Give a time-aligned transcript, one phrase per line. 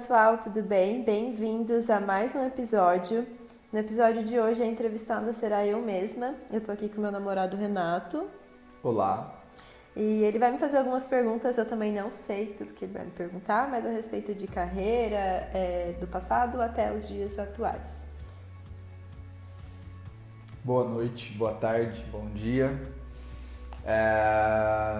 [0.00, 1.02] pessoal, tudo bem?
[1.02, 3.26] Bem-vindos a mais um episódio.
[3.70, 6.36] No episódio de hoje, a entrevistada será eu mesma.
[6.50, 8.26] Eu tô aqui com meu namorado Renato.
[8.82, 9.30] Olá.
[9.94, 13.04] E ele vai me fazer algumas perguntas, eu também não sei tudo que ele vai
[13.04, 18.06] me perguntar, mas a respeito de carreira, é, do passado até os dias atuais.
[20.64, 22.74] Boa noite, boa tarde, bom dia.
[23.84, 24.94] É...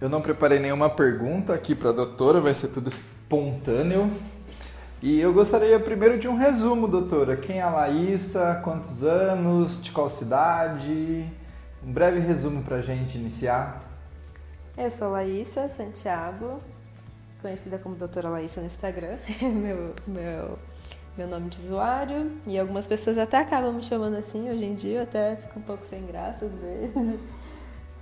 [0.00, 2.88] Eu não preparei nenhuma pergunta aqui para a doutora, vai ser tudo
[3.32, 4.10] espontâneo.
[5.02, 7.34] E eu gostaria primeiro de um resumo, doutora.
[7.34, 8.60] Quem é a Laísa?
[8.62, 9.82] Quantos anos?
[9.82, 11.26] De qual cidade?
[11.82, 13.82] Um breve resumo para a gente iniciar.
[14.76, 16.60] Eu sou Laísa Santiago,
[17.40, 20.58] conhecida como doutora Laísa no Instagram, meu, meu,
[21.16, 22.30] meu nome de usuário.
[22.46, 25.86] E algumas pessoas até acabam me chamando assim hoje em dia, até fica um pouco
[25.86, 27.20] sem graça às vezes.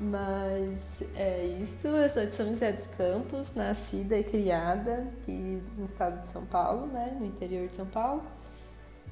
[0.01, 5.85] Mas é isso, eu sou de São José dos Campos, nascida e criada aqui no
[5.85, 7.15] estado de São Paulo, né?
[7.21, 8.23] No interior de São Paulo.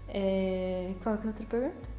[0.08, 0.94] É...
[1.02, 1.90] Qual é a outra pergunta?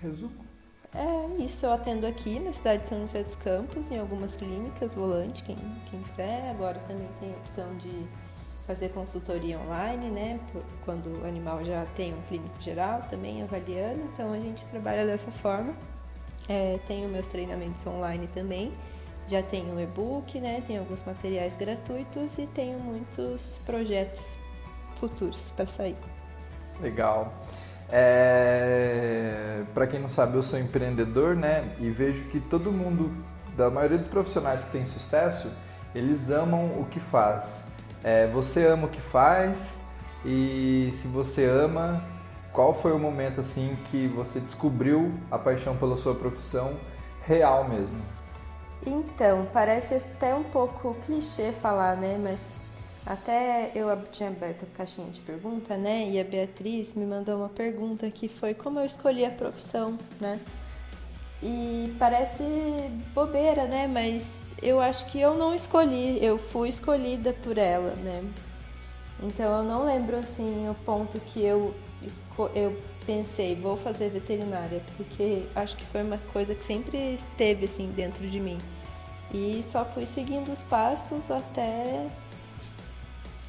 [0.00, 0.46] Resumo.
[0.94, 4.94] É isso, eu atendo aqui na cidade de São José dos Campos, em algumas clínicas,
[4.94, 5.58] volante, quem,
[5.90, 6.50] quem quiser.
[6.52, 8.06] Agora também tem a opção de
[8.66, 10.40] fazer consultoria online, né?
[10.86, 14.00] Quando o animal já tem um clínico geral, também avaliando.
[14.12, 15.74] Então a gente trabalha dessa forma.
[16.48, 18.72] É, tenho meus treinamentos online também.
[19.26, 20.62] Já tenho um e-book, né?
[20.66, 24.38] Tenho alguns materiais gratuitos e tenho muitos projetos
[24.94, 25.96] futuros para sair.
[26.80, 27.32] Legal.
[27.90, 29.62] É...
[29.74, 31.64] Para quem não sabe, eu sou empreendedor, né?
[31.80, 33.12] E vejo que todo mundo,
[33.56, 35.52] da maioria dos profissionais que tem sucesso,
[35.94, 37.66] eles amam o que faz.
[38.04, 39.74] É, você ama o que faz
[40.24, 42.04] e se você ama,
[42.56, 46.74] qual foi o momento assim que você descobriu a paixão pela sua profissão
[47.26, 48.00] real mesmo?
[48.86, 52.18] Então, parece até um pouco clichê falar, né?
[52.18, 52.40] Mas
[53.04, 56.08] até eu tinha aberto a caixinha de pergunta, né?
[56.08, 60.40] E a Beatriz me mandou uma pergunta que foi como eu escolhi a profissão, né?
[61.42, 62.42] E parece
[63.14, 63.86] bobeira, né?
[63.86, 68.24] Mas eu acho que eu não escolhi, eu fui escolhida por ela, né?
[69.22, 71.74] Então eu não lembro assim o ponto que eu
[72.54, 72.76] eu
[73.06, 78.26] pensei, vou fazer veterinária, porque acho que foi uma coisa que sempre esteve assim dentro
[78.28, 78.58] de mim.
[79.32, 82.08] E só fui seguindo os passos até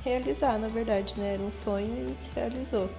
[0.03, 1.33] realizar, na verdade, né?
[1.33, 2.89] Era um sonho e se realizou.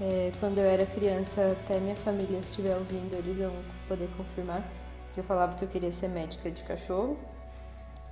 [0.00, 3.52] É, quando eu era criança, até minha família estiver ouvindo, eles vão
[3.88, 4.62] poder confirmar
[5.12, 7.18] que eu falava que eu queria ser médica de cachorro.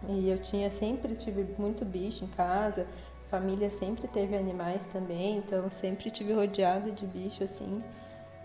[0.09, 2.87] E eu tinha sempre tive muito bicho em casa,
[3.31, 7.83] família sempre teve animais também, então sempre tive rodeada de bicho assim.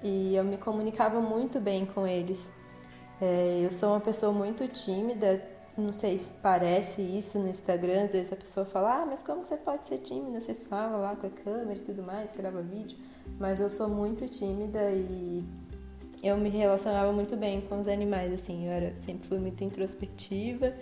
[0.01, 2.51] E eu me comunicava muito bem com eles.
[3.21, 5.43] É, eu sou uma pessoa muito tímida,
[5.77, 9.45] não sei se parece isso no Instagram, às vezes a pessoa fala, ah, mas como
[9.45, 10.39] você pode ser tímida?
[10.39, 12.97] Você fala lá com a câmera e tudo mais, grava vídeo.
[13.37, 15.43] Mas eu sou muito tímida e
[16.23, 20.73] eu me relacionava muito bem com os animais, assim, eu era, sempre fui muito introspectiva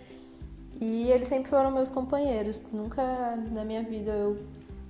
[0.79, 2.61] e eles sempre foram meus companheiros.
[2.71, 3.03] Nunca
[3.51, 4.35] na minha vida eu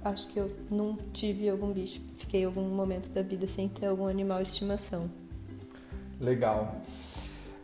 [0.04, 2.02] acho que eu não tive algum bicho.
[2.16, 5.10] Fiquei algum momento da vida sem ter algum animal de estimação.
[6.20, 6.76] Legal.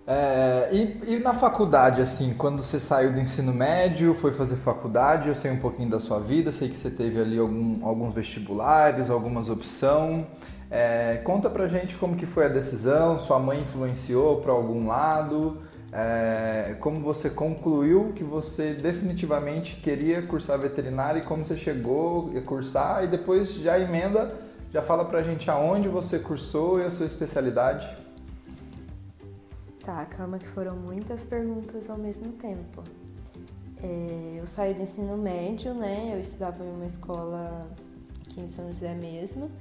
[0.06, 5.30] É, e, e, na faculdade, assim, quando você saiu do ensino médio, foi fazer faculdade,
[5.30, 9.10] eu sei um pouquinho da sua vida, sei que você teve ali algum, alguns vestibulares,
[9.10, 10.26] algumas opções.
[10.70, 15.62] É, conta pra gente como que foi a decisão, sua mãe influenciou para algum lado?
[15.96, 22.42] É, como você concluiu que você definitivamente queria cursar veterinária e como você chegou a
[22.42, 24.36] cursar e depois já emenda,
[24.72, 27.96] já fala pra gente aonde você cursou e a sua especialidade.
[29.84, 32.84] Tá, calma que foram muitas perguntas ao mesmo tempo.
[33.84, 36.12] É, eu saí do ensino médio, né?
[36.16, 37.68] Eu estudava em uma escola
[38.26, 39.52] aqui em São José mesmo.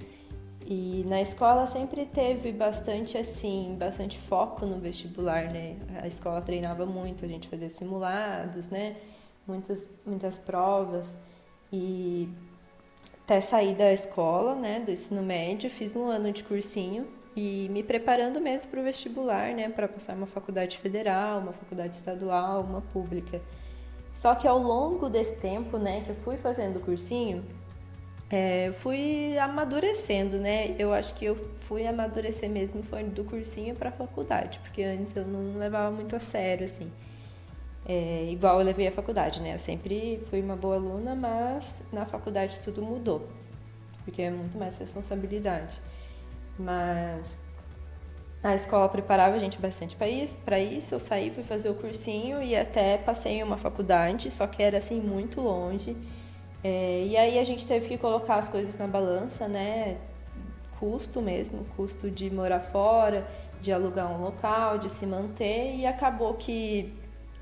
[0.75, 5.77] E na escola sempre teve bastante assim, bastante foco no vestibular, né?
[6.03, 8.97] A escola treinava muito, a gente fazia simulados, né?
[9.47, 11.19] Muitas, muitas provas.
[11.71, 12.27] E
[13.23, 17.07] até sair da escola, né, do ensino médio, fiz um ano de cursinho
[17.37, 21.97] e me preparando mesmo para o vestibular, né, para passar uma faculdade federal, uma faculdade
[21.97, 23.43] estadual, uma pública.
[24.15, 27.45] Só que ao longo desse tempo, né, que eu fui fazendo o cursinho,
[28.33, 30.75] é, fui amadurecendo, né?
[30.79, 35.15] Eu acho que eu fui amadurecer mesmo foi do cursinho para a faculdade, porque antes
[35.15, 36.91] eu não levava muito a sério, assim.
[37.87, 39.55] É, igual eu levei a faculdade, né?
[39.55, 43.29] Eu sempre fui uma boa aluna, mas na faculdade tudo mudou,
[44.03, 45.79] porque é muito mais responsabilidade.
[46.59, 47.39] Mas
[48.43, 50.95] a escola preparava a gente bastante para isso.
[50.95, 54.79] Eu saí, fui fazer o cursinho e até passei em uma faculdade, só que era
[54.79, 55.95] assim muito longe
[56.65, 59.97] É, e aí a gente teve que colocar as coisas na balança, né?
[60.79, 63.27] Custo mesmo, custo de morar fora,
[63.61, 66.93] de alugar um local, de se manter, e acabou que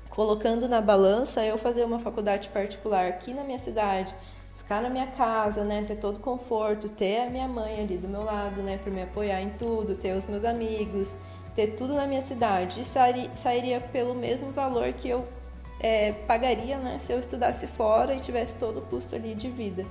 [0.09, 4.13] colocando na balança eu fazer uma faculdade particular aqui na minha cidade,
[4.57, 8.23] ficar na minha casa, né, ter todo conforto, ter a minha mãe ali do meu
[8.23, 11.17] lado, né, para me apoiar em tudo, ter os meus amigos,
[11.55, 12.85] ter tudo na minha cidade, e
[13.35, 15.25] sairia pelo mesmo valor que eu
[15.81, 19.83] é, pagaria, né, se eu estudasse fora e tivesse todo o custo ali de vida.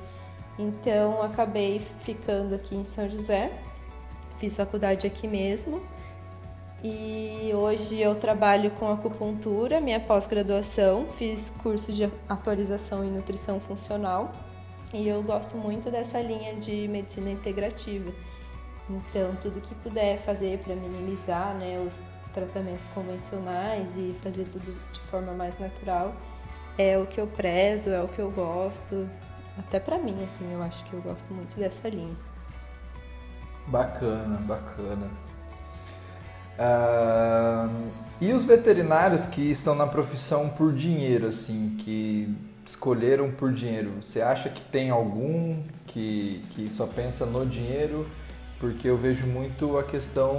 [0.59, 3.51] Então acabei ficando aqui em São José,
[4.39, 5.83] fiz faculdade aqui mesmo
[6.83, 14.33] e hoje eu trabalho com acupuntura, minha pós-graduação, fiz curso de atualização em nutrição funcional
[14.95, 18.13] e eu gosto muito dessa linha de medicina integrativa.
[18.89, 25.01] Então, tudo que puder fazer para minimizar né, os tratamentos convencionais e fazer tudo de
[25.01, 26.15] forma mais natural
[26.79, 29.09] é o que eu prezo, é o que eu gosto.
[29.59, 32.17] Até para mim, assim, eu acho que eu gosto muito dessa linha.
[33.67, 35.11] Bacana, bacana.
[36.59, 37.91] Uh,
[38.21, 42.35] e os veterinários que estão na profissão por dinheiro, assim, que
[42.67, 48.07] escolheram por dinheiro, você acha que tem algum que, que só pensa no dinheiro?
[48.59, 50.37] Porque eu vejo muito a questão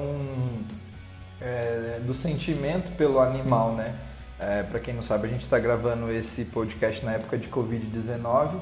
[1.41, 3.95] é, do sentimento pelo animal, né?
[4.39, 8.59] É, Para quem não sabe, a gente está gravando esse podcast na época de Covid-19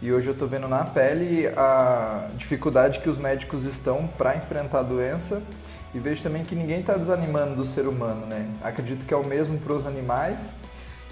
[0.00, 4.80] e hoje eu estou vendo na pele a dificuldade que os médicos estão para enfrentar
[4.80, 5.42] a doença
[5.94, 8.46] e vejo também que ninguém está desanimando do ser humano, né?
[8.62, 10.54] Acredito que é o mesmo para os animais.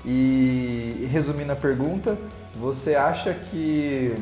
[0.05, 2.17] E resumindo a pergunta,
[2.55, 4.15] você acha que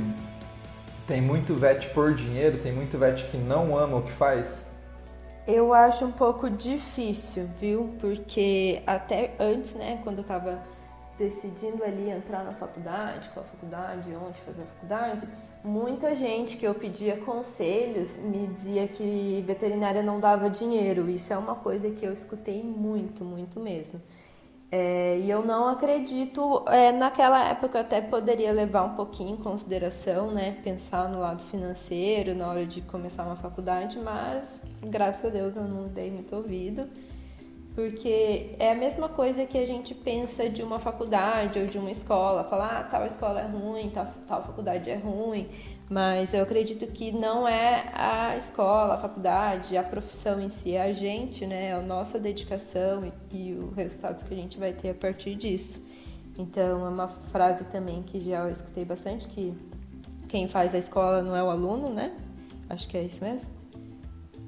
[1.06, 4.67] tem muito vet por dinheiro, tem muito vet que não ama o que faz?
[5.46, 7.94] Eu acho um pouco difícil, viu?
[8.00, 10.58] Porque até antes, né, quando eu estava
[11.19, 15.29] decidindo ali entrar na faculdade, qual faculdade, onde fazer a faculdade,
[15.62, 21.11] muita gente que eu pedia conselhos me dizia que veterinária não dava dinheiro.
[21.11, 24.00] Isso é uma coisa que eu escutei muito, muito mesmo.
[24.76, 29.37] É, e eu não acredito, é, naquela época eu até poderia levar um pouquinho em
[29.37, 35.29] consideração, né, pensar no lado financeiro na hora de começar uma faculdade, mas graças a
[35.29, 36.88] Deus eu não dei muito ouvido.
[37.73, 41.93] Porque é a mesma coisa que a gente pensa de uma faculdade ou de uma
[41.93, 45.49] escola, falar, ah, tal escola é ruim, tal, tal faculdade é ruim,
[45.94, 50.82] mas eu acredito que não é a escola, a faculdade, a profissão em si, é
[50.82, 54.91] a gente, né, a nossa dedicação e, e os resultados que a gente vai ter
[54.91, 55.81] a partir disso.
[56.37, 59.55] Então, é uma frase também que já eu escutei bastante, que
[60.29, 62.12] quem faz a escola não é o aluno, né?
[62.69, 63.55] Acho que é isso mesmo?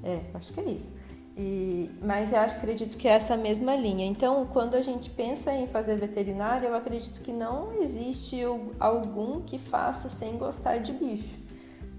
[0.03, 0.91] É, acho que é isso.
[1.37, 4.05] E, mas eu acredito que é essa mesma linha.
[4.07, 8.41] Então, quando a gente pensa em fazer veterinária, eu acredito que não existe
[8.79, 11.35] algum que faça sem gostar de bicho.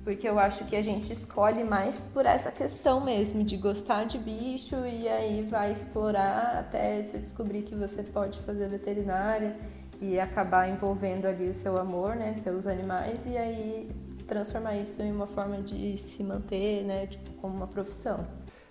[0.02, 4.18] Porque eu acho que a gente escolhe mais por essa questão mesmo, de gostar de
[4.18, 9.54] bicho e aí vai explorar até você descobrir que você pode fazer veterinária
[10.00, 13.88] e acabar envolvendo ali o seu amor né, pelos animais e aí
[14.26, 18.18] transformar isso em uma forma de se manter né, tipo, como uma profissão.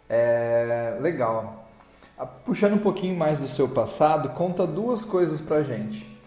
[0.09, 1.67] É, legal.
[2.45, 6.17] Puxando um pouquinho mais do seu passado, conta duas coisas pra gente.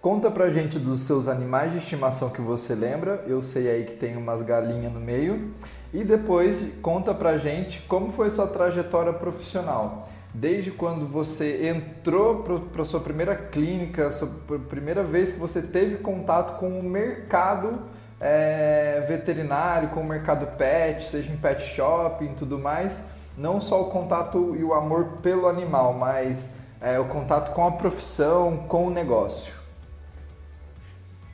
[0.00, 3.94] Conta pra gente dos seus animais de estimação que você lembra, eu sei aí que
[3.94, 5.52] tem umas galinhas no meio.
[5.92, 10.08] E depois conta pra gente como foi sua trajetória profissional.
[10.34, 14.28] Desde quando você entrou para sua primeira clínica, sua
[14.68, 17.82] primeira vez que você teve contato com o mercado
[18.20, 23.82] é, veterinário, com o mercado pet, seja em pet shopping e tudo mais não só
[23.82, 28.86] o contato e o amor pelo animal, mas é, o contato com a profissão, com
[28.86, 29.52] o negócio.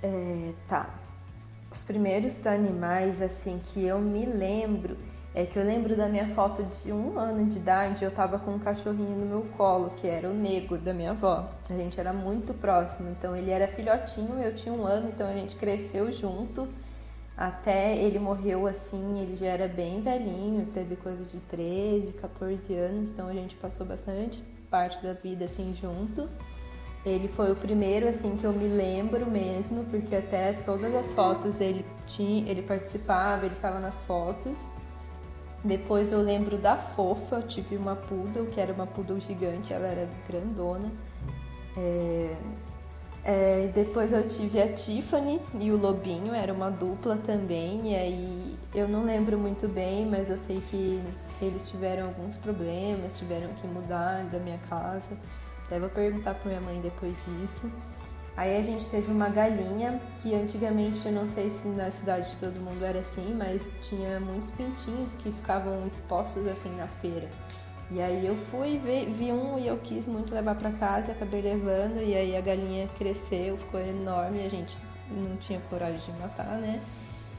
[0.03, 0.91] É, tá.
[1.71, 4.97] Os primeiros animais assim que eu me lembro
[5.35, 8.53] é que eu lembro da minha foto de um ano de idade, eu tava com
[8.53, 11.49] um cachorrinho no meu colo, que era o nego da minha avó.
[11.71, 15.33] A gente era muito próximo, então ele era filhotinho, eu tinha um ano, então a
[15.33, 16.69] gente cresceu junto.
[17.43, 23.09] Até ele morreu assim, ele já era bem velhinho, teve coisa de 13, 14 anos,
[23.09, 26.29] então a gente passou bastante parte da vida assim junto.
[27.05, 31.61] Ele foi o primeiro assim que eu me lembro mesmo, porque até todas as fotos
[31.61, 34.69] ele tinha, ele participava, ele estava nas fotos.
[35.65, 39.89] Depois eu lembro da Fofa, eu tive uma poodle, que era uma poodle gigante, ela
[39.89, 40.93] era grandona.
[41.77, 42.37] É,
[43.25, 48.57] é, depois eu tive a Tiffany e o Lobinho, era uma dupla também, e aí
[48.75, 51.01] eu não lembro muito bem, mas eu sei que
[51.41, 55.17] eles tiveram alguns problemas, tiveram que mudar da minha casa.
[55.67, 57.71] Até vou perguntar pra minha mãe depois disso.
[58.37, 62.37] Aí a gente teve uma galinha, que antigamente, eu não sei se na cidade de
[62.39, 67.29] todo mundo era assim, mas tinha muitos pintinhos que ficavam expostos assim na feira.
[67.95, 71.43] E aí eu fui, vi, vi um e eu quis muito levar para casa, acabei
[71.43, 74.79] levando, e aí a galinha cresceu, ficou enorme, a gente
[75.11, 76.81] não tinha coragem de matar, né?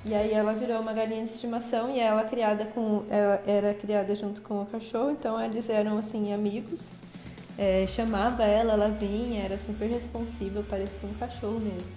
[0.05, 4.13] E aí ela virou uma galinha de estimação e ela criada com ela era criada
[4.13, 6.91] junto com o cachorro, então eles eram assim amigos.
[7.57, 11.91] É, chamava ela, ela vinha, era super responsível, parecia um cachorro mesmo.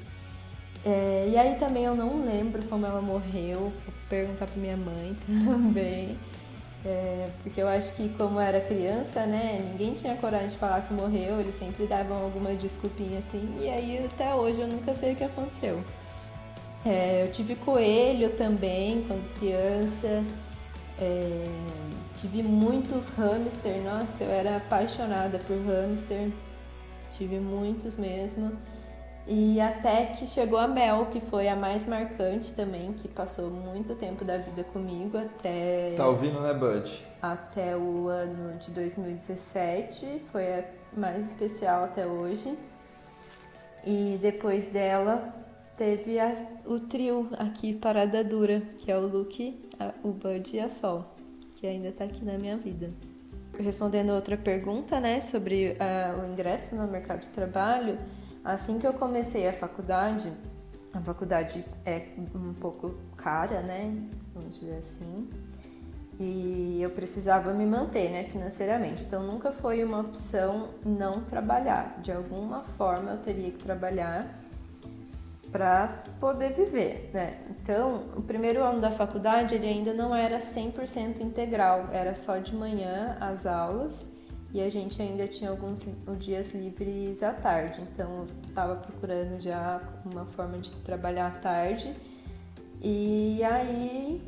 [0.84, 5.14] É, e aí também eu não lembro como ela morreu, vou perguntar pra minha mãe
[5.26, 6.16] também.
[6.84, 10.94] É, porque eu acho que como era criança, né, ninguém tinha coragem de falar que
[10.94, 15.16] morreu, eles sempre davam alguma desculpinha assim, e aí até hoje eu nunca sei o
[15.16, 15.82] que aconteceu.
[16.84, 20.22] É, eu tive coelho também quando criança.
[21.00, 21.44] É,
[22.14, 26.30] tive muitos hamster, nossa, eu era apaixonada por hamster.
[27.10, 28.52] Tive muitos mesmo.
[29.28, 33.96] E até que chegou a Mel, que foi a mais marcante também, que passou muito
[33.96, 35.94] tempo da vida comigo até.
[35.96, 37.04] Tá ouvindo, né, Bud?
[37.20, 40.64] Até o ano de 2017, foi a
[40.96, 42.56] mais especial até hoje.
[43.84, 45.34] E depois dela
[45.76, 46.32] teve a,
[46.64, 51.04] o trio aqui, Parada Dura, que é o Luke, a, o Bud e a Sol,
[51.56, 52.90] que ainda tá aqui na minha vida.
[53.58, 57.98] Respondendo outra pergunta, né, sobre a, o ingresso no mercado de trabalho,
[58.46, 60.32] assim que eu comecei a faculdade,
[60.92, 63.94] a faculdade é um pouco cara, né,
[64.34, 65.28] vamos dizer assim,
[66.18, 69.04] e eu precisava me manter, né, financeiramente.
[69.04, 71.98] Então nunca foi uma opção não trabalhar.
[72.00, 74.26] De alguma forma eu teria que trabalhar
[75.52, 77.38] para poder viver, né?
[77.50, 82.54] Então, o primeiro ano da faculdade ele ainda não era 100% integral, era só de
[82.54, 84.04] manhã as aulas
[84.52, 85.78] e a gente ainda tinha alguns
[86.18, 87.80] dias livres à tarde.
[87.92, 91.92] Então, eu estava procurando já uma forma de trabalhar à tarde.
[92.82, 94.22] E aí,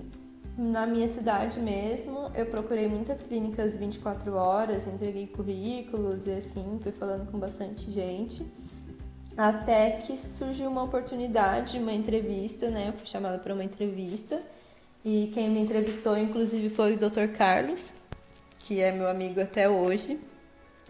[0.57, 6.93] na minha cidade mesmo, eu procurei muitas clínicas 24 horas, entreguei currículos e assim, fui
[6.93, 8.45] falando com bastante gente
[9.39, 12.89] até que surgiu uma oportunidade, uma entrevista, né?
[12.89, 14.43] Eu fui chamada para uma entrevista
[15.05, 17.29] e quem me entrevistou, inclusive, foi o Dr.
[17.37, 17.95] Carlos,
[18.69, 20.21] que é meu amigo até hoje.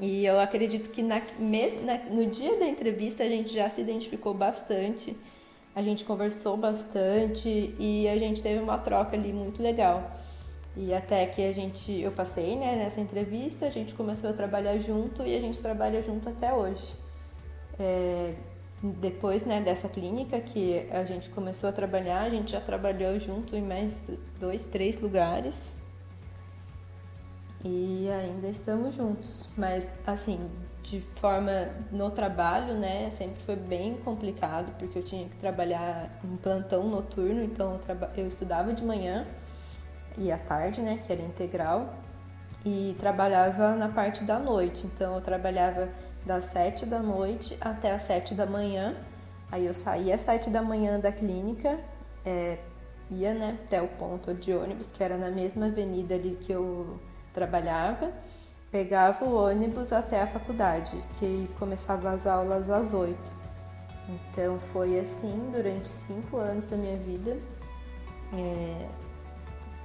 [0.00, 4.34] E eu acredito que na, na, no dia da entrevista a gente já se identificou
[4.34, 5.16] bastante,
[5.76, 10.10] a gente conversou bastante e a gente teve uma troca ali muito legal.
[10.76, 14.76] E até que a gente, eu passei né, nessa entrevista, a gente começou a trabalhar
[14.78, 16.96] junto e a gente trabalha junto até hoje.
[17.78, 18.34] É,
[18.82, 23.54] depois né, dessa clínica que a gente começou a trabalhar, a gente já trabalhou junto
[23.54, 24.02] em mais
[24.40, 25.77] dois, três lugares
[27.64, 29.48] e ainda estamos juntos.
[29.56, 30.50] Mas assim,
[30.82, 36.36] de forma no trabalho, né, sempre foi bem complicado porque eu tinha que trabalhar em
[36.36, 39.26] plantão noturno, então eu, eu estudava de manhã
[40.16, 41.94] e à tarde, né, que era integral,
[42.64, 44.86] e trabalhava na parte da noite.
[44.86, 45.88] Então eu trabalhava
[46.26, 48.96] das 7 da noite até as 7 da manhã.
[49.50, 51.78] Aí eu saía às 7 da manhã da clínica,
[52.24, 52.58] é,
[53.10, 56.98] ia né, até o ponto de ônibus, que era na mesma avenida ali que eu
[57.38, 58.10] trabalhava,
[58.70, 63.16] pegava o ônibus até a faculdade, que começava as aulas às 8.
[64.08, 67.36] Então foi assim durante cinco anos da minha vida.
[68.32, 68.88] É,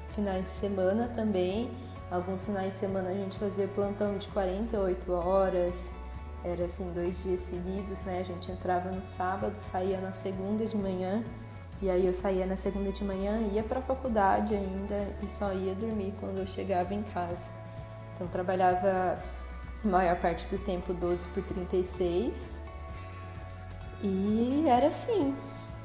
[0.09, 1.69] finais de semana também.
[2.09, 5.91] Alguns finais de semana a gente fazia plantão de 48 horas,
[6.43, 8.19] era assim, dois dias seguidos, né?
[8.19, 11.23] A gente entrava no sábado, saía na segunda de manhã,
[11.83, 15.51] e aí eu saía na segunda de manhã, ia para a faculdade ainda e só
[15.51, 17.45] ia dormir quando eu chegava em casa.
[18.15, 19.21] Então trabalhava
[19.83, 22.61] a maior parte do tempo 12 por 36
[24.01, 25.35] e era assim.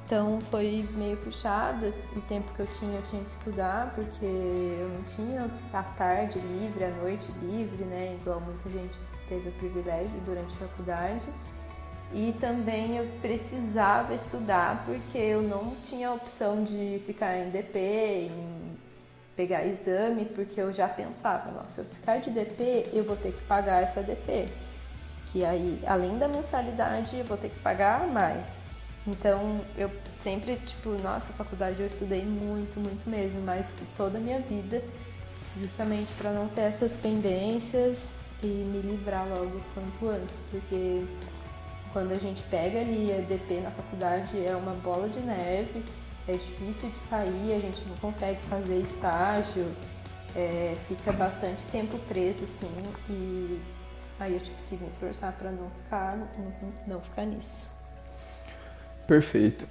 [0.05, 4.88] Então foi meio puxado, o tempo que eu tinha eu tinha que estudar, porque eu
[4.88, 8.17] não tinha a tarde livre, a noite livre, né?
[8.21, 11.28] Igual muita gente teve o privilégio durante a faculdade.
[12.12, 18.79] E também eu precisava estudar porque eu não tinha opção de ficar em DP, em
[19.37, 23.33] pegar exame, porque eu já pensava, nossa, se eu ficar de DP, eu vou ter
[23.33, 24.49] que pagar essa DP.
[25.31, 28.59] Que aí, além da mensalidade, eu vou ter que pagar mais.
[29.07, 29.91] Então, eu
[30.23, 34.83] sempre, tipo, nossa, faculdade eu estudei muito, muito mesmo, mais que toda a minha vida,
[35.61, 38.11] justamente para não ter essas pendências
[38.43, 41.05] e me livrar logo quanto antes, porque
[41.99, 45.85] quando a gente pega ali a DP na faculdade é uma bola de neve,
[46.28, 49.67] é difícil de sair, a gente não consegue fazer estágio,
[50.37, 52.71] é, fica bastante tempo preso, sim,
[53.11, 53.61] e
[54.21, 57.67] aí eu tive que me esforçar para não ficar, não, não ficar nisso.
[59.09, 59.67] Perfeito.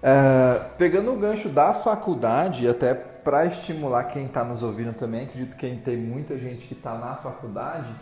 [0.00, 5.56] É, pegando o gancho da faculdade, até para estimular quem está nos ouvindo também, acredito
[5.56, 7.92] que tem muita gente que está na faculdade.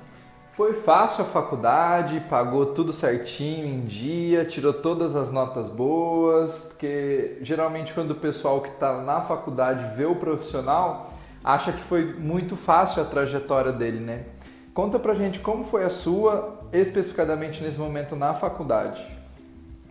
[0.53, 7.39] Foi fácil a faculdade, pagou tudo certinho em dia, tirou todas as notas boas, porque
[7.41, 11.11] geralmente quando o pessoal que está na faculdade vê o profissional,
[11.43, 14.27] acha que foi muito fácil a trajetória dele, né?
[14.75, 19.03] Conta pra gente como foi a sua, especificadamente nesse momento na faculdade.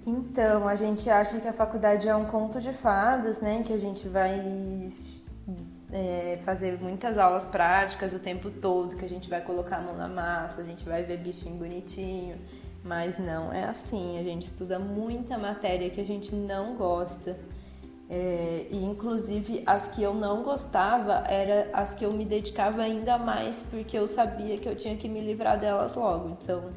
[0.06, 3.63] Então, a gente acha que a faculdade é um conto de fadas, né?
[3.63, 4.39] Que a gente vai
[5.91, 9.95] é, fazer muitas aulas práticas o tempo todo, que a gente vai colocar a mão
[9.95, 12.38] na massa, a gente vai ver bichinho bonitinho.
[12.83, 17.38] Mas não é assim, a gente estuda muita matéria que a gente não gosta.
[18.10, 23.17] É, e inclusive as que eu não gostava eram as que eu me dedicava ainda
[23.17, 26.38] mais porque eu sabia que eu tinha que me livrar delas logo.
[26.41, 26.71] Então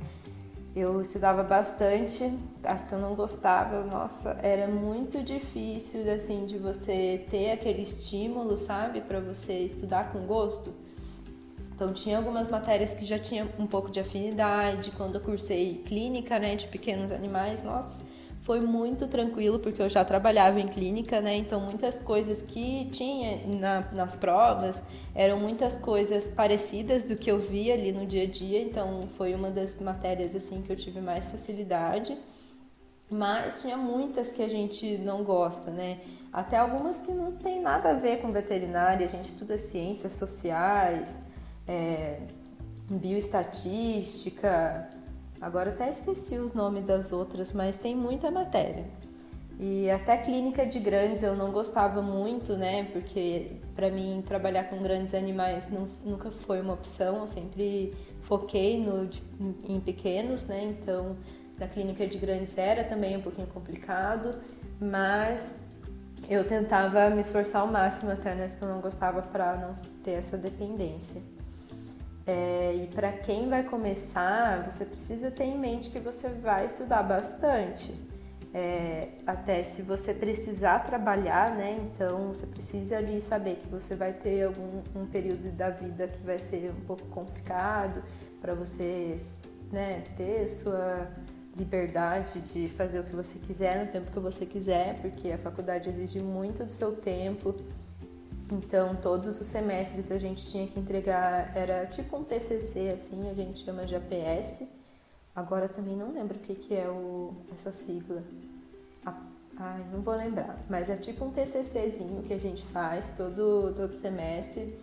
[0.75, 7.25] eu estudava bastante, as que eu não gostava, nossa, era muito difícil assim de você
[7.31, 10.75] ter aquele estímulo, sabe, para você estudar com gosto.
[11.73, 16.39] Então tinha algumas matérias que já tinha um pouco de afinidade, quando eu cursei clínica,
[16.39, 18.05] né, de pequenos animais, nossa,
[18.45, 21.35] foi muito tranquilo porque eu já trabalhava em clínica, né?
[21.35, 24.83] Então muitas coisas que tinha na, nas provas
[25.15, 28.61] eram muitas coisas parecidas do que eu via ali no dia a dia.
[28.61, 32.19] Então foi uma das matérias assim que eu tive mais facilidade.
[33.11, 36.01] Mas tinha muitas que a gente não gosta, né?
[36.31, 39.07] Até algumas que não tem nada a ver com veterinária.
[39.07, 41.19] A gente estuda ciências sociais,
[41.67, 42.21] é,
[42.91, 44.87] bioestatística
[45.45, 48.87] Agora até esqueci os nomes das outras, mas tem muita matéria.
[49.61, 52.85] E até clínica de grandes eu não gostava muito, né?
[52.85, 57.17] Porque para mim trabalhar com grandes animais não, nunca foi uma opção.
[57.17, 59.07] Eu sempre foquei no,
[59.69, 60.65] em pequenos, né?
[60.65, 61.15] Então
[61.59, 64.35] na clínica de grandes era também um pouquinho complicado,
[64.81, 65.57] mas
[66.27, 70.13] eu tentava me esforçar ao máximo até nas que eu não gostava para não ter
[70.13, 71.34] essa dependência.
[72.27, 77.03] É, e para quem vai começar, você precisa ter em mente que você vai estudar
[77.03, 77.95] bastante.
[78.57, 81.77] É, até se você precisar trabalhar, né?
[81.83, 86.21] Então você precisa ali saber que você vai ter algum um período da vida que
[86.21, 88.03] vai ser um pouco complicado
[88.41, 89.17] para você,
[89.73, 91.11] né, ter sua
[91.57, 95.89] liberdade de fazer o que você quiser no tempo que você quiser, porque a faculdade
[95.89, 97.55] exige muito do seu tempo.
[98.53, 103.35] Então, todos os semestres a gente tinha que entregar, era tipo um TCC, assim, a
[103.35, 104.65] gente chama de APS.
[105.35, 108.23] Agora também não lembro o que, que é o, essa sigla.
[109.57, 110.59] Ai, não vou lembrar.
[110.69, 114.75] Mas é tipo um TCCzinho que a gente faz todo, todo semestre.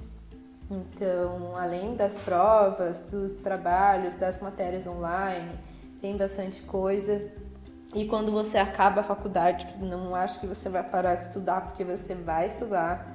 [0.69, 5.51] Então, além das provas, dos trabalhos, das matérias online,
[5.99, 7.19] tem bastante coisa.
[7.93, 11.83] E quando você acaba a faculdade, não acho que você vai parar de estudar, porque
[11.83, 13.10] você vai estudar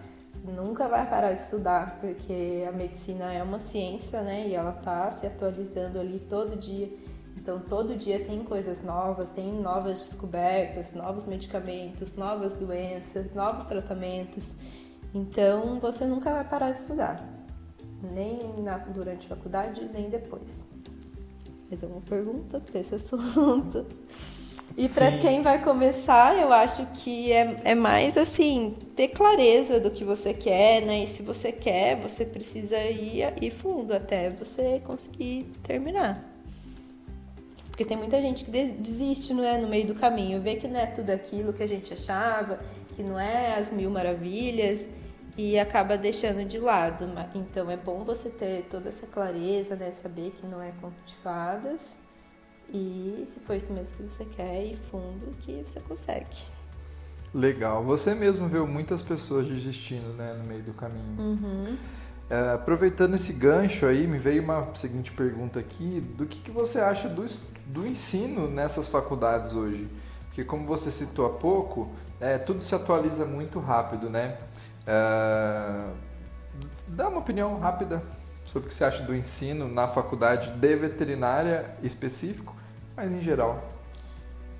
[0.52, 4.48] nunca vai parar de estudar, porque a medicina é uma ciência, né?
[4.48, 6.90] E ela tá se atualizando ali todo dia.
[7.36, 14.56] Então, todo dia tem coisas novas, tem novas descobertas, novos medicamentos, novas doenças, novos tratamentos.
[15.14, 17.24] Então, você nunca vai parar de estudar,
[18.12, 20.68] nem na, durante a faculdade, nem depois.
[21.68, 23.86] Mais alguma pergunta desse assunto?
[24.76, 29.90] E para quem vai começar, eu acho que é, é mais assim, ter clareza do
[29.90, 31.02] que você quer, né?
[31.02, 36.22] E se você quer, você precisa ir, ir fundo até você conseguir terminar.
[37.68, 40.78] Porque tem muita gente que desiste, não é, no meio do caminho, vê que não
[40.78, 42.58] é tudo aquilo que a gente achava,
[42.94, 44.86] que não é as mil maravilhas
[45.38, 47.08] e acaba deixando de lado.
[47.34, 49.90] Então é bom você ter toda essa clareza, né?
[49.90, 51.96] Saber que não é conto de fadas
[52.72, 56.26] e se for isso mesmo que você quer, ir fundo que você consegue.
[57.34, 57.84] Legal.
[57.84, 61.18] Você mesmo viu muitas pessoas desistindo né, no meio do caminho.
[61.18, 61.76] Uhum.
[62.28, 66.80] É, aproveitando esse gancho aí, me veio uma seguinte pergunta aqui: do que, que você
[66.80, 67.26] acha do,
[67.66, 69.88] do ensino nessas faculdades hoje?
[70.26, 74.38] Porque, como você citou há pouco, é, tudo se atualiza muito rápido, né?
[74.86, 75.88] É,
[76.88, 78.02] dá uma opinião rápida
[78.44, 82.55] sobre o que você acha do ensino na faculdade de veterinária específico
[82.96, 83.62] mas em geral?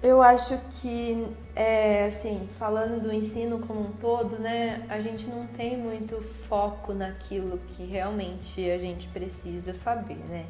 [0.03, 5.47] Eu acho que, é, assim, falando do ensino como um todo, né, a gente não
[5.47, 10.45] tem muito foco naquilo que realmente a gente precisa saber, né?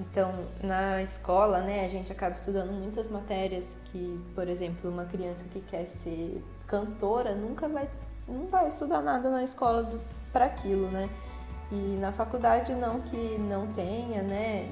[0.00, 5.44] Então, na escola, né, a gente acaba estudando muitas matérias que, por exemplo, uma criança
[5.48, 7.88] que quer ser cantora nunca vai,
[8.26, 10.00] não vai estudar nada na escola
[10.32, 11.08] para aquilo, né?
[11.72, 14.68] E na faculdade não que não tenha, né?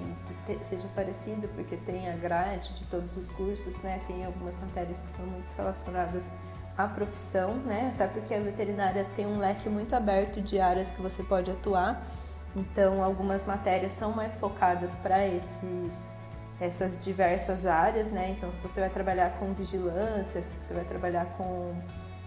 [0.60, 4.00] seja parecido, porque tem a grade de todos os cursos, né?
[4.06, 6.30] Tem algumas matérias que são muito relacionadas
[6.76, 7.92] à profissão, né?
[7.94, 12.04] Até porque a veterinária tem um leque muito aberto de áreas que você pode atuar.
[12.54, 16.10] Então, algumas matérias são mais focadas para esses
[16.60, 18.30] essas diversas áreas, né?
[18.36, 21.74] Então, se você vai trabalhar com vigilância, se você vai trabalhar com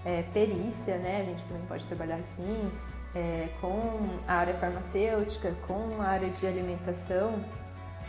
[0.03, 1.21] é, perícia, né?
[1.21, 2.69] A gente também pode trabalhar assim,
[3.15, 3.79] é, com
[4.27, 7.33] a área farmacêutica, com a área de alimentação.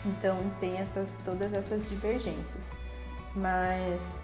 [0.05, 2.75] Então, tem essas, todas essas divergências.
[3.33, 4.19] Mas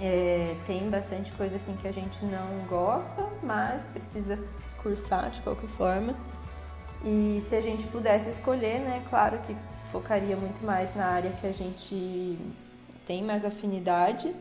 [0.00, 4.38] é, tem bastante coisa assim que a gente não gosta, mas precisa
[4.82, 6.14] cursar de qualquer forma.
[7.04, 9.56] E se a gente pudesse escolher, né, claro que
[9.90, 12.38] focaria muito mais na área que a gente
[13.06, 14.34] tem mais afinidade,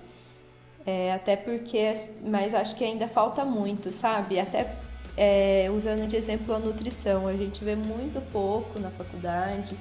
[0.85, 4.39] é, até porque, mas acho que ainda falta muito, sabe?
[4.39, 4.75] Até
[5.17, 9.75] é, usando de exemplo a nutrição, a gente vê muito pouco na faculdade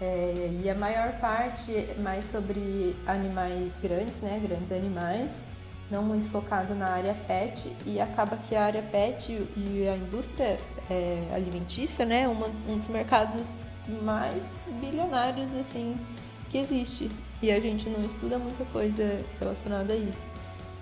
[0.00, 4.40] é, e a maior parte mais sobre animais grandes, né?
[4.42, 5.42] Grandes animais,
[5.90, 10.58] não muito focado na área pet e acaba que a área pet e a indústria
[10.88, 12.28] é, alimentícia, né?
[12.28, 13.58] Uma, um dos mercados
[14.02, 15.98] mais bilionários assim
[16.50, 17.10] que existe
[17.42, 20.30] e a gente não estuda muita coisa relacionada a isso.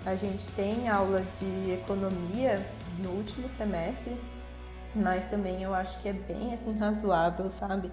[0.05, 2.65] A gente tem aula de economia
[2.99, 4.15] no último semestre,
[4.95, 7.91] mas também eu acho que é bem assim razoável, sabe?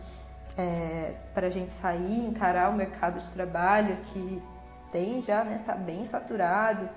[0.57, 4.43] É, para a gente sair, encarar o mercado de trabalho que
[4.91, 5.63] tem já, né?
[5.65, 6.89] Tá bem saturado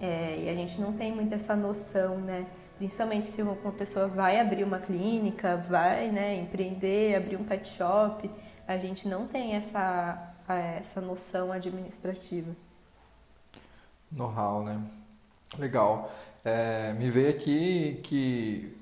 [0.00, 2.46] é, e a gente não tem muito essa noção, né?
[2.80, 8.30] principalmente se uma pessoa vai abrir uma clínica, vai né, empreender, abrir um pet shop,
[8.66, 10.32] a gente não tem essa,
[10.78, 12.56] essa noção administrativa.
[14.10, 14.80] Know-how, né?
[15.58, 16.10] Legal.
[16.44, 18.76] É, me veio aqui que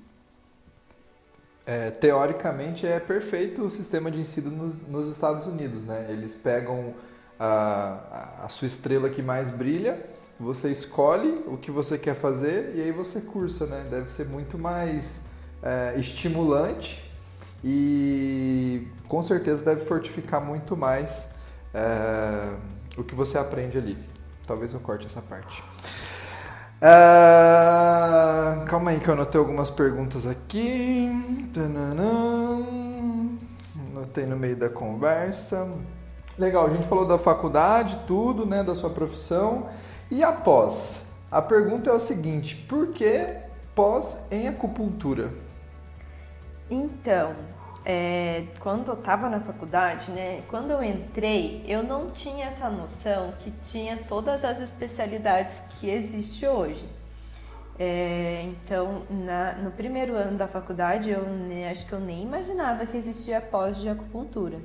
[1.65, 6.07] é, teoricamente é perfeito o sistema de ensino nos, nos Estados Unidos, né?
[6.09, 6.93] Eles pegam
[7.39, 10.03] a, a sua estrela que mais brilha
[10.39, 13.85] você escolhe o que você quer fazer e aí você cursa, né?
[13.89, 15.21] Deve ser muito mais
[15.61, 17.03] é, estimulante
[17.63, 21.27] e com certeza deve fortificar muito mais
[21.73, 22.55] é,
[22.97, 23.97] o que você aprende ali.
[24.47, 25.61] Talvez eu corte essa parte.
[26.81, 31.09] É, calma aí que eu anotei algumas perguntas aqui.
[33.91, 35.67] Anotei no meio da conversa.
[36.37, 39.67] Legal, a gente falou da faculdade, tudo, né, da sua profissão.
[40.09, 41.03] E após?
[41.29, 43.27] A pergunta é o seguinte: por que
[43.75, 45.31] pós em acupuntura?
[46.69, 47.35] Então,
[47.85, 53.31] é, quando eu estava na faculdade, né, quando eu entrei, eu não tinha essa noção
[53.31, 56.85] que tinha todas as especialidades que existe hoje.
[57.77, 61.23] É, então, na, no primeiro ano da faculdade, eu
[61.71, 64.59] acho que eu nem imaginava que existia pós de acupuntura.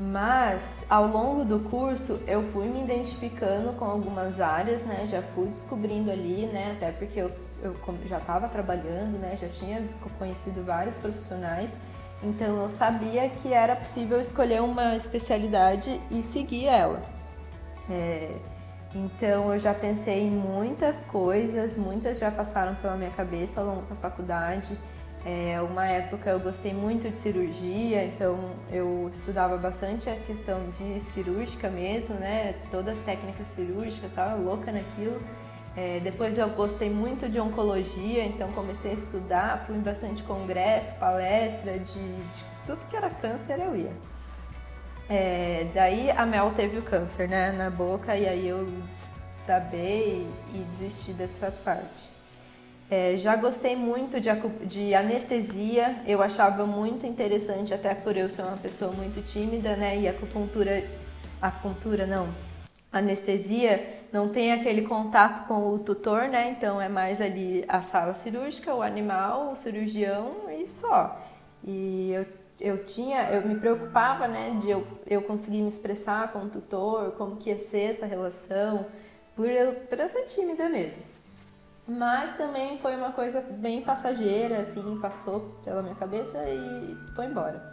[0.00, 5.04] Mas ao longo do curso eu fui me identificando com algumas áreas, né?
[5.06, 6.72] Já fui descobrindo ali, né?
[6.76, 7.30] Até porque eu,
[7.62, 9.36] eu já estava trabalhando, né?
[9.36, 9.82] Já tinha
[10.18, 11.76] conhecido vários profissionais,
[12.22, 17.02] então eu sabia que era possível escolher uma especialidade e seguir ela.
[17.90, 18.34] É,
[18.94, 23.82] então eu já pensei em muitas coisas, muitas já passaram pela minha cabeça ao longo
[23.82, 24.76] da faculdade.
[25.24, 31.00] É, uma época eu gostei muito de cirurgia, então eu estudava bastante a questão de
[31.00, 32.54] cirúrgica mesmo, né?
[32.70, 35.20] Todas as técnicas cirúrgicas, estava louca naquilo.
[35.76, 40.92] É, depois eu gostei muito de oncologia, então comecei a estudar, fui em bastante congresso,
[40.94, 43.92] palestra, de, de tudo que era câncer eu ia.
[45.08, 48.68] É, daí a Mel teve o câncer né, na boca e aí eu
[49.32, 52.08] saber e desisti dessa parte.
[52.90, 54.30] É, já gostei muito de,
[54.66, 59.98] de, anestesia, eu achava muito interessante, até por eu ser uma pessoa muito tímida, né?
[59.98, 60.82] E acupuntura,
[61.40, 62.28] acupuntura não,
[62.90, 66.50] anestesia não tem aquele contato com o tutor, né?
[66.50, 71.20] Então é mais ali a sala cirúrgica, o animal, o cirurgião e só.
[71.62, 72.26] E eu,
[72.60, 74.56] eu tinha, eu me preocupava, né?
[74.60, 78.86] De eu, eu conseguir me expressar com o tutor, como que ia ser essa relação,
[79.36, 81.02] por eu, por eu ser tímida mesmo.
[81.86, 87.70] Mas também foi uma coisa bem passageira, assim, passou pela minha cabeça e foi embora.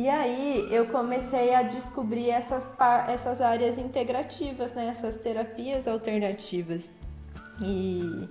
[0.00, 2.70] E aí eu comecei a descobrir essas,
[3.06, 4.86] essas áreas integrativas, né?
[4.86, 6.90] essas terapias alternativas.
[7.60, 8.26] E,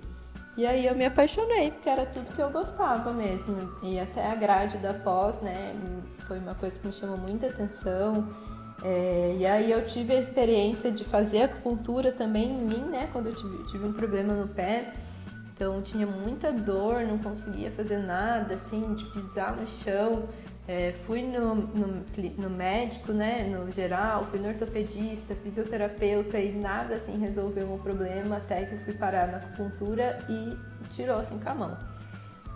[0.56, 3.56] e aí eu me apaixonei, porque era tudo que eu gostava mesmo.
[3.84, 5.72] E até a grade da pós, né?
[6.26, 8.28] Foi uma coisa que me chamou muita atenção.
[8.82, 13.08] É, e aí eu tive a experiência de fazer acupuntura também em mim, né?
[13.12, 14.92] Quando eu tive, tive um problema no pé.
[15.54, 20.28] Então tinha muita dor, não conseguia fazer nada, assim, de pisar no chão.
[20.68, 22.04] É, fui no, no,
[22.38, 28.36] no, médico, né, no geral, fui no ortopedista, fisioterapeuta e nada assim resolveu o problema
[28.36, 30.56] até que eu fui parar na acupuntura e
[30.88, 31.78] tirou assim com a mão.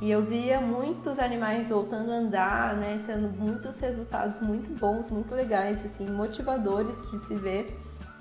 [0.01, 5.35] E eu via muitos animais voltando a andar, né, tendo muitos resultados muito bons, muito
[5.35, 7.77] legais, assim, motivadores de se ver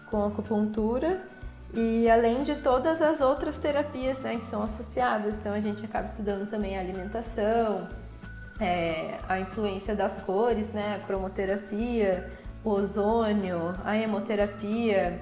[0.09, 1.21] com a acupuntura.
[1.73, 6.05] E além de todas as outras terapias né, que são associadas, então a gente acaba
[6.05, 7.87] estudando também a alimentação,
[8.63, 12.31] é, a influência das cores, né, a cromoterapia,
[12.63, 15.21] o ozônio, a hemoterapia.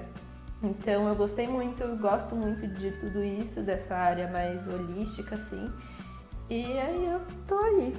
[0.62, 5.70] Então eu gostei muito, gosto muito de tudo isso, dessa área mais holística, assim.
[6.48, 7.94] E aí eu tô aí.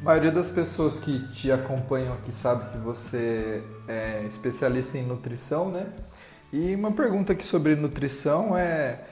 [0.00, 5.70] A maioria das pessoas que te acompanham aqui sabe que você é especialista em nutrição,
[5.70, 5.86] né?
[6.50, 9.04] E uma pergunta aqui sobre nutrição é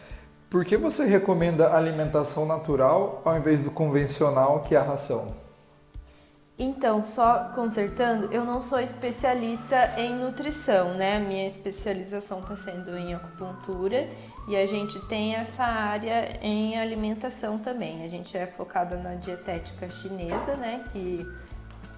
[0.51, 5.35] por que você recomenda alimentação natural ao invés do convencional, que é a ração?
[6.59, 11.21] Então, só consertando, eu não sou especialista em nutrição, né?
[11.21, 14.09] Minha especialização está sendo em acupuntura
[14.49, 18.03] e a gente tem essa área em alimentação também.
[18.05, 20.83] A gente é focada na dietética chinesa, né?
[20.93, 21.25] Que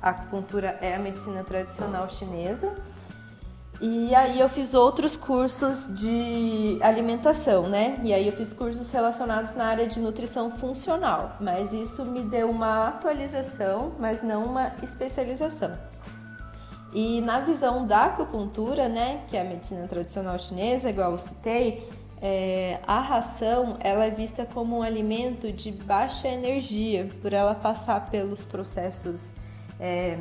[0.02, 2.74] a acupuntura é a medicina tradicional chinesa.
[3.80, 7.98] E aí eu fiz outros cursos de alimentação, né?
[8.02, 12.50] E aí eu fiz cursos relacionados na área de nutrição funcional, mas isso me deu
[12.50, 15.72] uma atualização, mas não uma especialização.
[16.92, 21.88] E na visão da acupuntura, né, que é a medicina tradicional chinesa, igual eu citei,
[22.20, 28.10] é, a ração ela é vista como um alimento de baixa energia, por ela passar
[28.10, 29.32] pelos processos
[29.78, 30.18] é,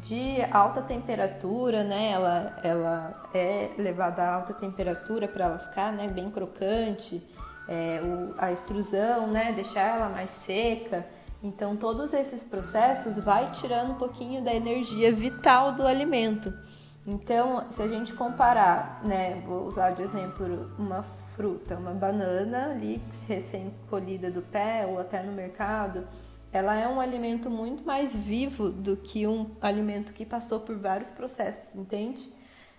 [0.00, 2.10] de alta temperatura, né?
[2.10, 7.22] Ela, ela é levada a alta temperatura para ela ficar, né, bem crocante,
[7.68, 11.06] é, o, a extrusão, né, deixar ela mais seca.
[11.42, 16.52] Então todos esses processos vai tirando um pouquinho da energia vital do alimento.
[17.06, 21.02] Então, se a gente comparar, né, vou usar de exemplo uma
[21.36, 26.06] fruta, uma banana ali recém colhida do pé ou até no mercado,
[26.54, 31.10] ela é um alimento muito mais vivo do que um alimento que passou por vários
[31.10, 32.32] processos, entende?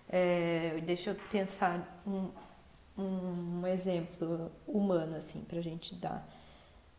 [0.08, 2.30] É, deixa eu pensar um,
[2.98, 6.26] um exemplo humano assim para a gente dar.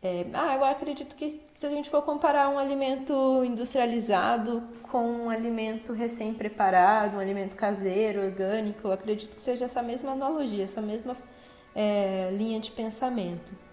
[0.00, 3.12] É, ah, eu acredito que se a gente for comparar um alimento
[3.44, 10.12] industrializado com um alimento recém-preparado, um alimento caseiro, orgânico, eu acredito que seja essa mesma
[10.12, 11.16] analogia, essa mesma
[11.74, 13.67] é, linha de pensamento.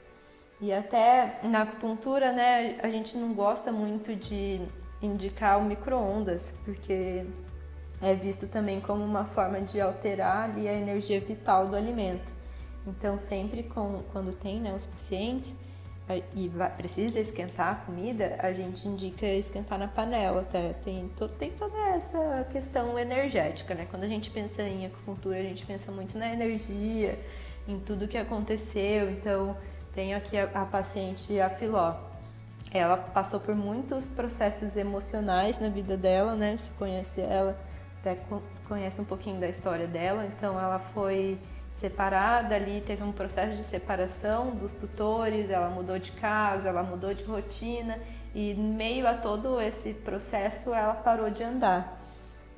[0.61, 4.61] E até na acupuntura, né, a gente não gosta muito de
[5.01, 7.25] indicar o micro-ondas, porque
[8.01, 12.33] é visto também como uma forma de alterar ali a energia vital do alimento.
[12.87, 15.55] Então, sempre com, quando tem né, os pacientes
[16.35, 20.41] e vai, precisa esquentar a comida, a gente indica esquentar na panela.
[20.41, 23.87] Até tem, to, tem toda essa questão energética, né?
[23.89, 27.17] Quando a gente pensa em acupuntura, a gente pensa muito na energia,
[27.67, 29.09] em tudo que aconteceu.
[29.09, 29.57] Então,
[29.95, 31.95] tenho aqui a, a paciente a Filó.
[32.71, 36.57] Ela passou por muitos processos emocionais na vida dela, né?
[36.57, 37.57] Você conhece ela,
[38.01, 38.17] até
[38.67, 40.25] conhece um pouquinho da história dela.
[40.25, 41.39] Então, ela foi
[41.71, 47.13] separada ali, teve um processo de separação dos tutores, ela mudou de casa, ela mudou
[47.13, 47.97] de rotina
[48.33, 51.97] e meio a todo esse processo ela parou de andar.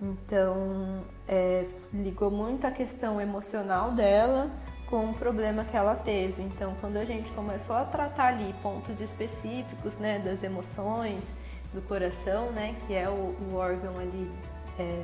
[0.01, 4.51] Então, é, ligou muito a questão emocional dela
[4.89, 6.41] com um problema que ela teve.
[6.41, 11.33] Então, quando a gente começou a tratar ali pontos específicos, né, das emoções,
[11.73, 14.31] do coração, né, que é o, o órgão ali
[14.79, 15.03] é,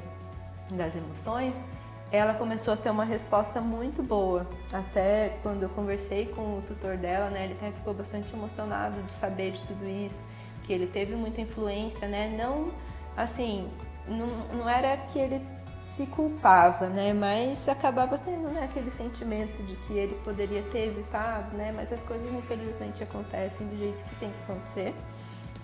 [0.71, 1.63] das emoções,
[2.11, 4.47] ela começou a ter uma resposta muito boa.
[4.71, 9.11] Até quando eu conversei com o tutor dela, né, ele até ficou bastante emocionado de
[9.11, 10.23] saber de tudo isso,
[10.63, 12.71] que ele teve muita influência, né, não
[13.15, 13.69] assim,
[14.07, 15.41] não, não era que ele
[15.83, 17.13] se culpava, né?
[17.13, 21.71] Mas acabava tendo né, aquele sentimento de que ele poderia ter evitado, né?
[21.75, 24.93] Mas as coisas infelizmente acontecem do jeito que tem que acontecer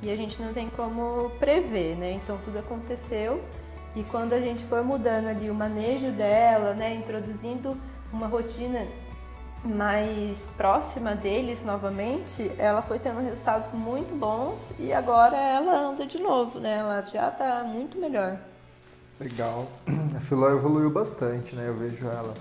[0.01, 2.13] e a gente não tem como prever, né?
[2.13, 3.43] Então tudo aconteceu
[3.95, 6.93] e quando a gente foi mudando ali o manejo dela, né?
[6.93, 7.75] Introduzindo
[8.12, 8.86] uma rotina
[9.63, 16.19] mais próxima deles novamente, ela foi tendo resultados muito bons e agora ela anda de
[16.19, 16.77] novo, né?
[16.77, 18.39] Ela já está muito melhor.
[19.19, 19.67] Legal.
[20.15, 21.67] A Filó evoluiu bastante, né?
[21.67, 22.34] Eu vejo ela.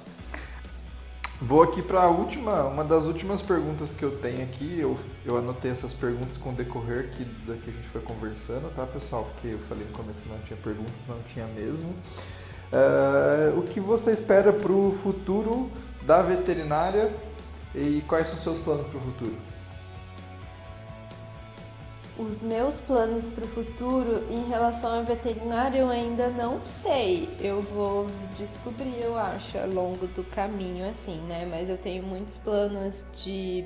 [1.40, 4.78] Vou aqui para a última, uma das últimas perguntas que eu tenho aqui.
[4.78, 8.74] Eu, eu anotei essas perguntas com o decorrer aqui da que a gente foi conversando,
[8.74, 9.28] tá, pessoal?
[9.32, 11.88] Porque eu falei no começo que não tinha perguntas, não tinha mesmo.
[12.72, 15.70] Uh, o que você espera para o futuro
[16.02, 17.12] da veterinária
[17.74, 19.47] e quais são seus planos para o futuro?
[22.18, 27.28] Os meus planos para o futuro em relação à veterinária eu ainda não sei.
[27.40, 31.46] Eu vou descobrir, eu acho, ao longo do caminho, assim, né?
[31.48, 33.64] Mas eu tenho muitos planos de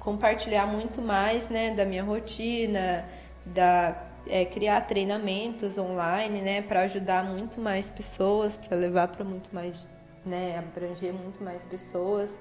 [0.00, 3.04] compartilhar muito mais, né, da minha rotina,
[3.44, 9.54] da é, criar treinamentos online, né, para ajudar muito mais pessoas, para levar para muito
[9.54, 9.86] mais,
[10.24, 12.38] né, abranger muito mais pessoas,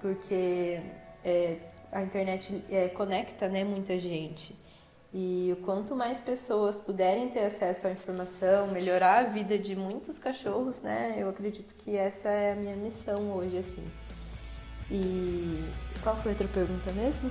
[0.00, 0.80] porque
[1.24, 1.58] é,
[1.94, 4.54] a internet é, conecta né, muita gente.
[5.16, 10.80] E quanto mais pessoas puderem ter acesso à informação, melhorar a vida de muitos cachorros,
[10.80, 11.14] né?
[11.16, 13.86] Eu acredito que essa é a minha missão hoje, assim.
[14.90, 15.62] E
[16.02, 17.30] qual foi a outra pergunta mesmo?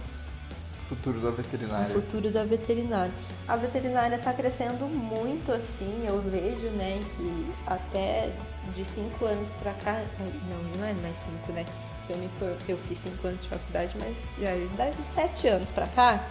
[0.88, 1.88] Futuro da veterinária.
[1.88, 3.14] O futuro da veterinária.
[3.50, 8.32] A veterinária está crescendo muito, assim, eu vejo, né, que até
[8.74, 10.02] de cinco anos para cá,
[10.50, 11.66] não, não é mais cinco, né?
[12.10, 14.52] Eu, me for, eu fiz cinco anos de faculdade, mas já
[14.90, 16.28] de sete anos para cá,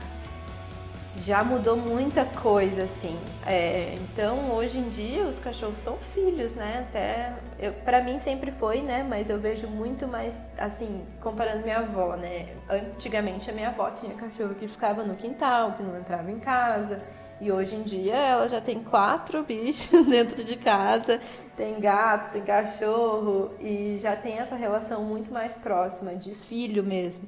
[1.18, 3.18] já mudou muita coisa, assim.
[3.46, 6.86] É, então, hoje em dia, os cachorros são filhos, né?
[6.88, 9.04] Até, eu, pra mim sempre foi, né?
[9.08, 12.48] Mas eu vejo muito mais, assim, comparando minha avó, né?
[12.68, 17.00] Antigamente, a minha avó tinha cachorro que ficava no quintal, que não entrava em casa.
[17.42, 21.20] E hoje em dia ela já tem quatro bichos dentro de casa,
[21.56, 27.26] tem gato, tem cachorro e já tem essa relação muito mais próxima de filho mesmo.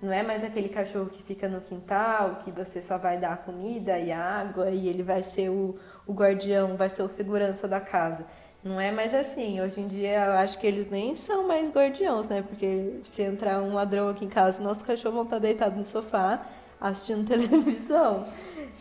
[0.00, 3.98] Não é mais aquele cachorro que fica no quintal, que você só vai dar comida
[3.98, 5.74] e água e ele vai ser o,
[6.06, 8.24] o guardião, vai ser o segurança da casa.
[8.62, 9.60] Não é mais assim.
[9.60, 12.40] Hoje em dia eu acho que eles nem são mais guardiões, né?
[12.40, 16.46] Porque se entrar um ladrão aqui em casa, nosso cachorro vão estar deitado no sofá
[16.80, 18.24] assistindo televisão.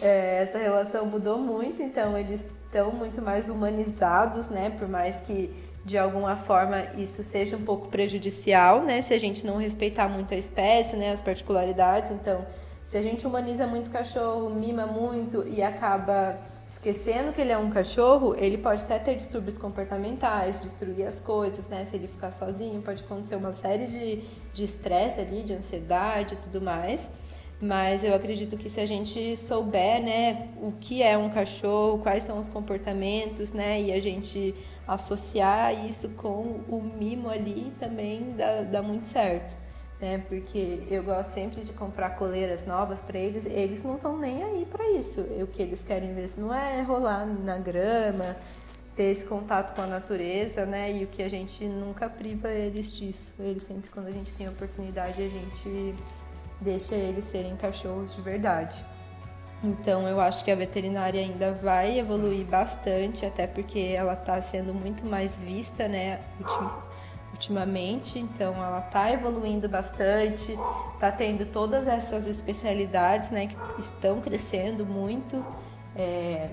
[0.01, 4.69] É, essa relação mudou muito, então eles estão muito mais humanizados, né?
[4.69, 5.49] Por mais que
[5.85, 9.01] de alguma forma isso seja um pouco prejudicial, né?
[9.01, 11.11] Se a gente não respeitar muito a espécie, né?
[11.11, 12.11] As particularidades.
[12.11, 12.45] Então,
[12.85, 17.57] se a gente humaniza muito o cachorro, mima muito e acaba esquecendo que ele é
[17.57, 21.85] um cachorro, ele pode até ter distúrbios comportamentais, destruir as coisas, né?
[21.85, 26.61] Se ele ficar sozinho, pode acontecer uma série de estresse ali, de ansiedade e tudo
[26.61, 27.09] mais.
[27.61, 32.23] Mas eu acredito que se a gente souber, né, o que é um cachorro, quais
[32.23, 34.53] são os comportamentos, né, e a gente
[34.87, 39.57] associar isso com o mimo ali também dá, dá muito certo.
[39.99, 40.21] Né?
[40.27, 44.67] Porque eu gosto sempre de comprar coleiras novas para eles, eles não estão nem aí
[44.69, 45.21] para isso.
[45.21, 48.35] O que eles querem ver não é rolar na grama,
[48.95, 50.91] ter esse contato com a natureza, né?
[50.91, 53.33] E o que a gente nunca priva eles disso.
[53.39, 55.95] Eles sempre, quando a gente tem oportunidade, a gente
[56.61, 58.85] deixa eles serem cachorros de verdade.
[59.63, 64.73] Então eu acho que a veterinária ainda vai evoluir bastante, até porque ela está sendo
[64.73, 66.19] muito mais vista, né,
[67.31, 68.19] ultimamente.
[68.19, 70.57] Então ela está evoluindo bastante,
[70.93, 75.43] está tendo todas essas especialidades, né, que estão crescendo muito.
[75.95, 76.49] É...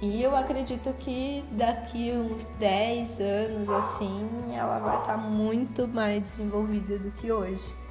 [0.00, 6.20] E eu acredito que daqui uns 10 anos assim, ela vai estar tá muito mais
[6.24, 7.81] desenvolvida do que hoje.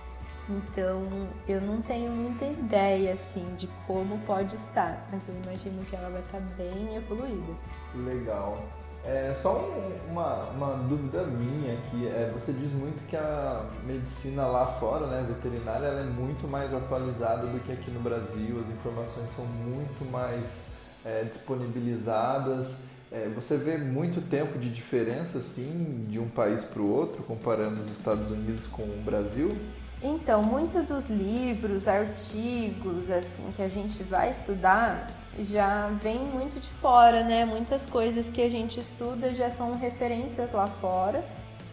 [0.51, 1.07] Então,
[1.47, 6.09] eu não tenho muita ideia assim de como pode estar, mas eu imagino que ela
[6.09, 7.53] vai estar bem evoluída.
[7.95, 8.61] Legal.
[9.03, 9.67] É, só
[10.09, 15.25] uma, uma dúvida minha aqui, é, você diz muito que a medicina lá fora, né,
[15.27, 20.11] veterinária, ela é muito mais atualizada do que aqui no Brasil, as informações são muito
[20.11, 20.43] mais
[21.03, 22.91] é, disponibilizadas.
[23.11, 27.81] É, você vê muito tempo de diferença assim de um país para o outro, comparando
[27.81, 29.57] os Estados Unidos com o Brasil?
[30.03, 35.07] Então, muitos dos livros, artigos, assim, que a gente vai estudar
[35.39, 37.45] já vem muito de fora, né?
[37.45, 41.23] Muitas coisas que a gente estuda já são referências lá fora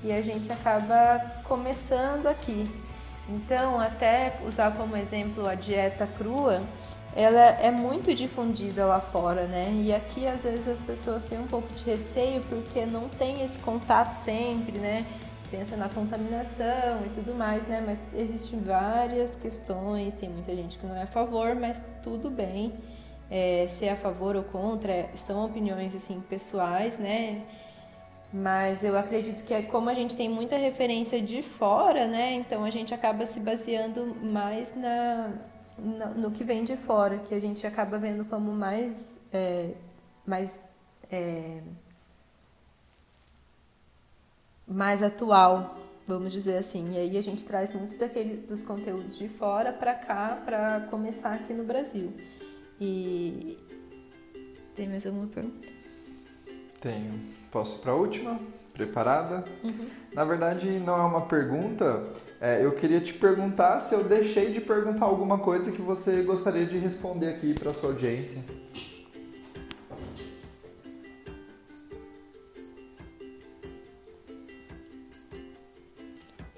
[0.04, 2.68] e a gente acaba começando aqui.
[3.28, 6.62] Então, até usar como exemplo a dieta crua,
[7.16, 9.70] ela é muito difundida lá fora, né?
[9.82, 13.58] E aqui às vezes as pessoas têm um pouco de receio porque não tem esse
[13.58, 15.04] contato sempre, né?
[15.50, 17.82] Pensa na contaminação e tudo mais, né?
[17.84, 22.72] Mas existem várias questões, tem muita gente que não é a favor, mas tudo bem.
[23.30, 27.42] É, ser a favor ou contra são opiniões assim pessoais, né?
[28.32, 32.32] Mas eu acredito que é como a gente tem muita referência de fora, né?
[32.32, 35.32] Então a gente acaba se baseando mais na,
[35.78, 39.72] na no que vem de fora, que a gente acaba vendo como mais, é,
[40.26, 40.66] mais
[41.10, 41.62] é,
[44.68, 46.92] mais atual, vamos dizer assim.
[46.92, 51.34] E aí a gente traz muito daquele, dos conteúdos de fora para cá, para começar
[51.34, 52.12] aqui no Brasil.
[52.80, 53.58] E
[54.74, 55.68] tem mais alguma pergunta?
[56.80, 57.12] Tenho.
[57.50, 58.38] Posso para a última?
[58.72, 59.44] Preparada?
[59.64, 59.88] Uhum.
[60.12, 62.04] Na verdade, não é uma pergunta.
[62.40, 66.64] É, eu queria te perguntar se eu deixei de perguntar alguma coisa que você gostaria
[66.64, 68.44] de responder aqui para sua audiência.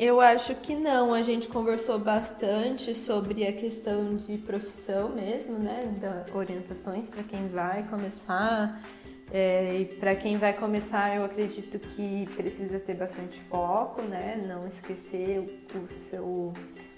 [0.01, 1.13] Eu acho que não.
[1.13, 5.95] A gente conversou bastante sobre a questão de profissão mesmo, né?
[6.01, 8.83] Da orientações para quem vai começar.
[9.31, 14.43] É, e para quem vai começar, eu acredito que precisa ter bastante foco, né?
[14.49, 16.55] Não esquecer o seu,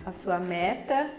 [0.07, 1.11] a sua meta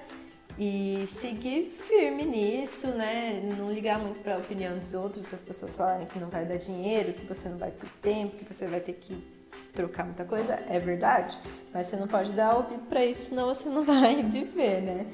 [0.57, 3.43] e seguir firme nisso, né?
[3.57, 6.55] Não ligar muito para a opinião dos outros, as pessoas falarem que não vai dar
[6.55, 9.32] dinheiro, que você não vai ter tempo, que você vai ter que
[9.73, 11.37] trocar muita coisa, é verdade,
[11.73, 15.05] mas você não pode dar ouvido para isso, senão você não vai viver, né?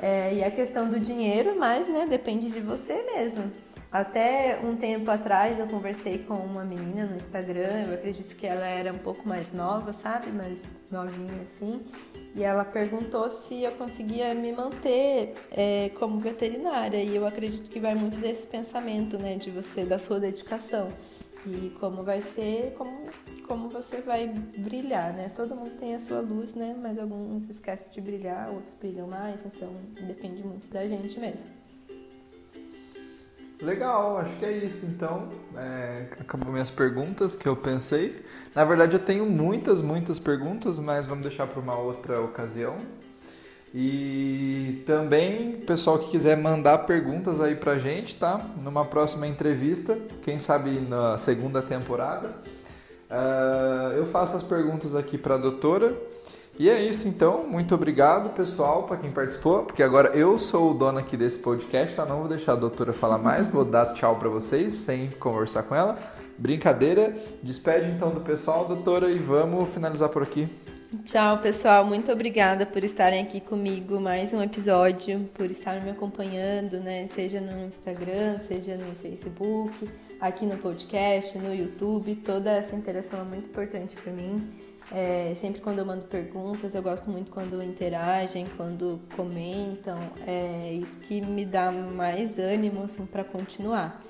[0.00, 3.50] É, e a questão do dinheiro, mas, né, depende de você mesmo.
[3.94, 8.66] Até um tempo atrás eu conversei com uma menina no Instagram, eu acredito que ela
[8.66, 10.32] era um pouco mais nova, sabe?
[10.32, 11.80] Mais novinha assim.
[12.34, 16.96] E ela perguntou se eu conseguia me manter é, como veterinária.
[16.96, 19.36] E eu acredito que vai muito desse pensamento, né?
[19.36, 20.88] De você, da sua dedicação.
[21.46, 23.04] E como vai ser, como
[23.46, 24.28] como você vai
[24.58, 25.28] brilhar, né?
[25.28, 26.76] Todo mundo tem a sua luz, né?
[26.80, 29.68] Mas alguns esquecem de brilhar, outros brilham mais, então
[30.06, 31.48] depende muito da gente mesmo.
[33.62, 34.84] Legal, acho que é isso.
[34.86, 38.24] Então, é, acabou minhas perguntas que eu pensei.
[38.54, 42.76] Na verdade, eu tenho muitas, muitas perguntas, mas vamos deixar para uma outra ocasião.
[43.72, 48.38] E também, pessoal que quiser mandar perguntas aí pra gente, tá?
[48.62, 52.32] Numa próxima entrevista, quem sabe na segunda temporada.
[53.10, 55.96] Uh, eu faço as perguntas aqui para a doutora.
[56.56, 60.74] E é isso então, muito obrigado pessoal para quem participou, porque agora eu sou o
[60.74, 62.06] dono aqui desse podcast, tá?
[62.06, 65.74] Não vou deixar a doutora falar mais, vou dar tchau para vocês sem conversar com
[65.74, 65.98] ela.
[66.38, 70.48] Brincadeira, despede então do pessoal, doutora, e vamos finalizar por aqui.
[71.04, 71.84] Tchau, pessoal.
[71.84, 77.08] Muito obrigada por estarem aqui comigo mais um episódio, por estarem me acompanhando, né?
[77.08, 79.74] Seja no Instagram, seja no Facebook
[80.20, 82.16] aqui no podcast, no YouTube.
[82.16, 84.50] Toda essa interação é muito importante para mim.
[84.92, 89.98] É, sempre quando eu mando perguntas, eu gosto muito quando interagem, quando comentam.
[90.26, 94.02] É isso que me dá mais ânimo assim, para continuar.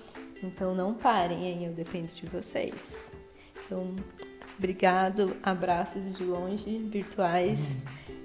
[0.43, 3.15] Então não parem aí, eu dependo de vocês.
[3.65, 3.95] Então,
[4.59, 7.77] obrigado, abraços de longe, virtuais.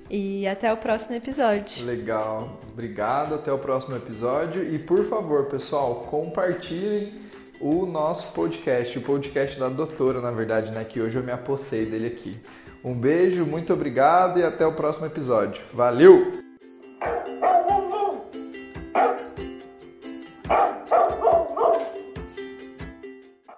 [0.09, 1.85] E até o próximo episódio.
[1.85, 2.59] Legal.
[2.71, 4.63] Obrigado, até o próximo episódio.
[4.63, 7.13] E por favor, pessoal, compartilhem
[7.59, 10.83] o nosso podcast, o podcast da doutora, na verdade, né?
[10.83, 12.37] Que hoje eu me apossei dele aqui.
[12.83, 15.61] Um beijo, muito obrigado e até o próximo episódio.
[15.73, 16.31] Valeu!